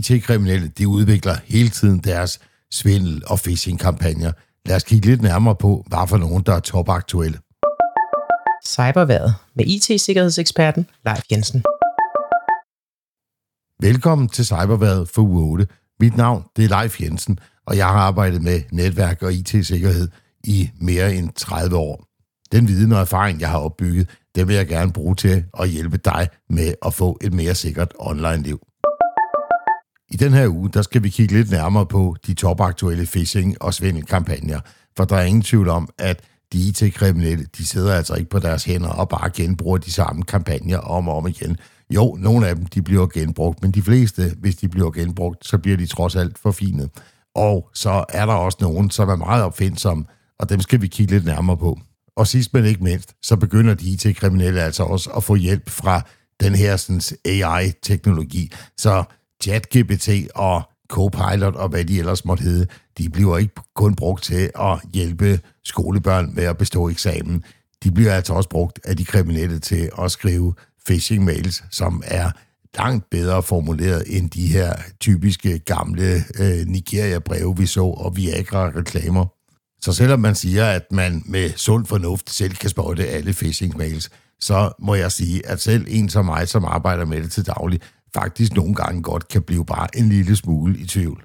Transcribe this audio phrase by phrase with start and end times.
[0.00, 4.32] IT-kriminelle de udvikler hele tiden deres svindel- og phishing-kampagner.
[4.66, 7.38] Lad os kigge lidt nærmere på, hvad for nogen, der er topaktuelle.
[8.66, 11.62] Cyberværet med IT-sikkerhedseksperten Leif Jensen.
[13.80, 15.66] Velkommen til Cyberværet for uge 8.
[16.00, 20.08] Mit navn det er Leif Jensen, og jeg har arbejdet med netværk og IT-sikkerhed
[20.44, 22.04] i mere end 30 år.
[22.52, 25.96] Den viden og erfaring, jeg har opbygget, det vil jeg gerne bruge til at hjælpe
[25.96, 28.60] dig med at få et mere sikkert online-liv.
[30.10, 33.74] I den her uge, der skal vi kigge lidt nærmere på de topaktuelle phishing- og
[33.74, 34.60] svindelkampagner,
[34.96, 38.64] for der er ingen tvivl om, at de IT-kriminelle, de sidder altså ikke på deres
[38.64, 41.56] hænder og bare genbruger de samme kampagner om og om igen.
[41.90, 45.58] Jo, nogle af dem, de bliver genbrugt, men de fleste, hvis de bliver genbrugt, så
[45.58, 46.90] bliver de trods alt forfinet.
[47.34, 50.04] Og så er der også nogen, som er meget opfindsomme,
[50.38, 51.78] og dem skal vi kigge lidt nærmere på.
[52.16, 56.02] Og sidst men ikke mindst, så begynder de IT-kriminelle altså også at få hjælp fra
[56.40, 58.52] den her sådan, AI-teknologi.
[58.78, 59.04] Så
[59.42, 62.66] ChatGPT og Copilot og hvad de ellers måtte hedde,
[62.98, 67.44] de bliver ikke kun brugt til at hjælpe skolebørn med at bestå eksamen.
[67.84, 70.54] De bliver altså også brugt af de kriminelle til at skrive
[70.88, 72.30] phishing-mails, som er
[72.78, 79.26] langt bedre formuleret end de her typiske gamle øh, Nigeria-breve, vi så, og Viagra-reklamer.
[79.80, 84.08] Så selvom man siger, at man med sund fornuft selv kan spotte alle phishing-mails,
[84.40, 87.80] så må jeg sige, at selv en som mig, som arbejder med det til daglig,
[88.14, 91.24] faktisk nogle gange godt kan blive bare en lille smule i tvivl.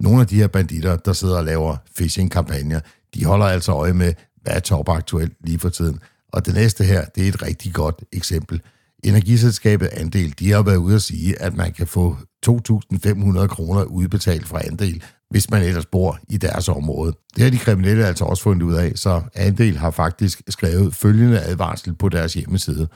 [0.00, 2.80] Nogle af de her banditter, der sidder og laver phishing-kampagner,
[3.14, 4.12] de holder altså øje med,
[4.42, 6.00] hvad er topaktuelt lige for tiden.
[6.32, 8.60] Og det næste her, det er et rigtig godt eksempel.
[9.04, 14.48] Energiselskabet Andel, de har været ude at sige, at man kan få 2.500 kroner udbetalt
[14.48, 17.12] fra Andel, hvis man ellers bor i deres område.
[17.36, 21.40] Det har de kriminelle altså også fundet ud af, så Andel har faktisk skrevet følgende
[21.40, 22.88] advarsel på deres hjemmeside.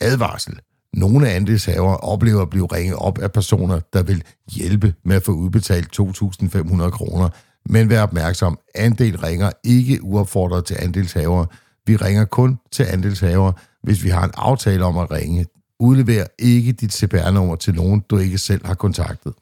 [0.00, 0.60] Advarsel.
[0.94, 4.22] Nogle andelshaver oplever at blive ringet op af personer, der vil
[4.52, 7.28] hjælpe med at få udbetalt 2.500 kroner.
[7.68, 11.46] Men vær opmærksom, andel ringer ikke uopfordret til andelshaver.
[11.86, 13.52] Vi ringer kun til andelshaver,
[13.82, 15.46] hvis vi har en aftale om at ringe.
[15.80, 19.32] Udlever ikke dit CPR-nummer til nogen, du ikke selv har kontaktet.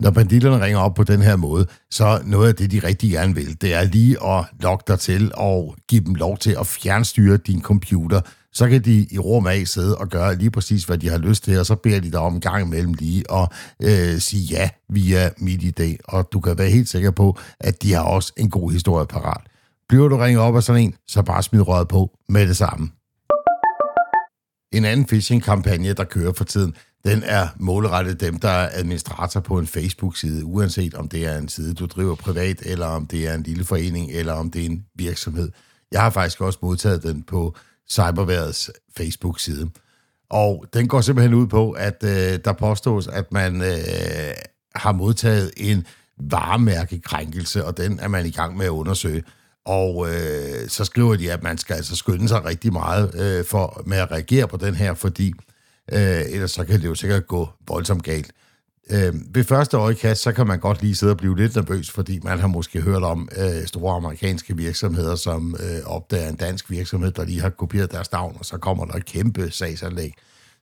[0.00, 3.34] Når banditterne ringer op på den her måde, så noget af det, de rigtig gerne
[3.34, 7.36] vil, det er lige at logge dig til og give dem lov til at fjernstyre
[7.36, 8.20] din computer,
[8.52, 11.44] så kan de i rum af sidde og gøre lige præcis, hvad de har lyst
[11.44, 13.48] til, og så beder de dig om en gang imellem lige at
[13.82, 18.02] øh, sige ja via MitID, og du kan være helt sikker på, at de har
[18.02, 19.40] også en god historie parat.
[19.88, 22.90] Bliver du ringet op af sådan en, så bare smid røret på med det samme.
[24.72, 29.58] En anden phishing-kampagne, der kører for tiden, den er målrettet dem, der er administrator på
[29.58, 33.34] en Facebook-side, uanset om det er en side, du driver privat, eller om det er
[33.34, 35.50] en lille forening, eller om det er en virksomhed.
[35.92, 37.56] Jeg har faktisk også modtaget den på
[37.90, 39.70] Cyberværets Facebook-side.
[40.30, 44.34] Og den går simpelthen ud på, at øh, der påstås, at man øh,
[44.74, 45.86] har modtaget en
[46.20, 49.22] varemærkekrænkelse, og den er man i gang med at undersøge.
[49.64, 53.82] Og øh, så skriver de, at man skal altså skynde sig rigtig meget øh, for
[53.86, 55.32] med at reagere på den her, fordi
[55.92, 58.32] øh, ellers så kan det jo sikkert gå voldsomt galt.
[58.90, 62.20] Øh, ved første øjekast, så kan man godt lige sidde og blive lidt nervøs, fordi
[62.22, 67.10] man har måske hørt om øh, store amerikanske virksomheder, som øh, opdager en dansk virksomhed,
[67.10, 70.14] der lige har kopieret deres navn, og så kommer der et kæmpe sagsanlæg.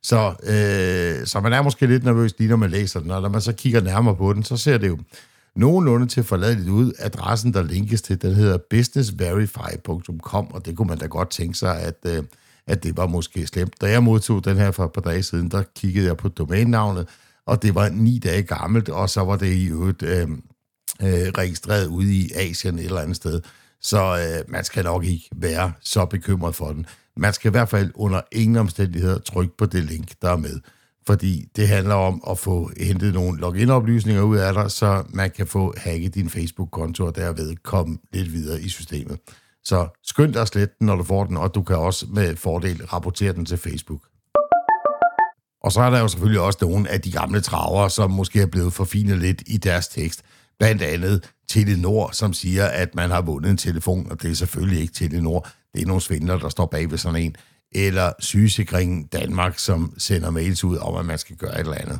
[0.02, 3.28] Så, øh, så man er måske lidt nervøs lige når man læser den, og når
[3.28, 4.98] man så kigger nærmere på den, så ser det jo
[5.56, 6.92] nogenlunde til forladeligt ud.
[6.98, 11.80] Adressen, der linkes til, den hedder businessverify.com, og det kunne man da godt tænke sig,
[11.80, 12.22] at, øh,
[12.66, 13.80] at det var måske slemt.
[13.80, 17.08] Da jeg modtog den her for et par dage siden, der kiggede jeg på domænenavnet,
[17.46, 20.28] og det var ni dage gammelt, og så var det i øvrigt øh,
[21.02, 23.40] øh, registreret ude i Asien et eller andet sted.
[23.80, 26.86] Så øh, man skal nok ikke være så bekymret for den.
[27.16, 30.60] Man skal i hvert fald under ingen omstændigheder trykke på det link, der er med.
[31.06, 35.46] Fordi det handler om at få hentet nogle login-oplysninger ud af dig, så man kan
[35.46, 39.18] få hacket din Facebook-konto og derved komme lidt videre i systemet.
[39.64, 42.86] Så skynd dig slet den, når du får den, og du kan også med fordel
[42.86, 44.00] rapportere den til Facebook.
[45.66, 48.46] Og så er der jo selvfølgelig også nogle af de gamle traver, som måske er
[48.46, 50.22] blevet forfinet lidt i deres tekst.
[50.58, 54.80] Blandt andet Telenor, som siger, at man har vundet en telefon, og det er selvfølgelig
[54.80, 55.48] ikke Telenor.
[55.74, 57.36] Det er nogle svindler, der står bag ved sådan en.
[57.72, 61.98] Eller Sygesikringen Danmark, som sender mails ud om, at man skal gøre et eller andet.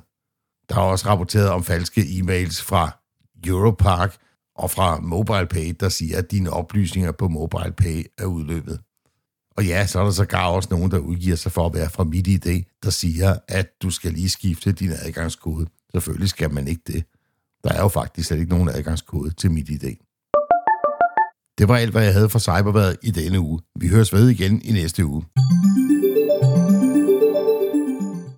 [0.69, 2.99] Der er også rapporteret om falske e-mails fra
[3.47, 4.17] Europark
[4.57, 8.81] og fra MobilePay, der siger, at dine oplysninger på MobilePay er udløbet.
[9.57, 12.05] Og ja, så er der sågar også nogen, der udgiver sig for at være fra
[12.05, 15.67] MitID, der siger, at du skal lige skifte din adgangskode.
[15.93, 17.05] Selvfølgelig skal man ikke det.
[17.65, 19.97] Der er jo faktisk slet ikke nogen adgangskode til MitID.
[21.59, 23.61] Det var alt, hvad jeg havde for Cyberværet i denne uge.
[23.81, 25.23] Vi høres ved igen i næste uge.